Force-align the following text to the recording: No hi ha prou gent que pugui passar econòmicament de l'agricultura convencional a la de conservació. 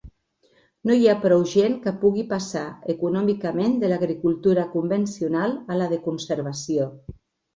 No 0.89 0.93
hi 0.99 1.03
ha 1.09 1.13
prou 1.25 1.43
gent 1.51 1.75
que 1.83 1.91
pugui 2.03 2.23
passar 2.31 2.63
econòmicament 2.95 3.77
de 3.83 3.91
l'agricultura 3.93 4.65
convencional 4.73 5.53
a 5.75 5.81
la 5.83 5.91
de 5.95 6.03
conservació. 6.09 6.89